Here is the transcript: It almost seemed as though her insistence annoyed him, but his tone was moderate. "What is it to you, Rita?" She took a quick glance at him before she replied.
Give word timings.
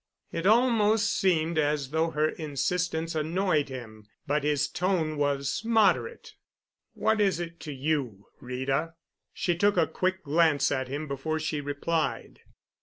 It 0.31 0.47
almost 0.47 1.15
seemed 1.15 1.59
as 1.59 1.91
though 1.91 2.09
her 2.09 2.29
insistence 2.29 3.13
annoyed 3.13 3.69
him, 3.69 4.07
but 4.25 4.43
his 4.43 4.67
tone 4.67 5.15
was 5.15 5.61
moderate. 5.63 6.33
"What 6.95 7.21
is 7.21 7.39
it 7.39 7.59
to 7.59 7.71
you, 7.71 8.25
Rita?" 8.39 8.95
She 9.31 9.55
took 9.55 9.77
a 9.77 9.85
quick 9.85 10.23
glance 10.23 10.71
at 10.71 10.87
him 10.87 11.07
before 11.07 11.39
she 11.39 11.61
replied. 11.61 12.39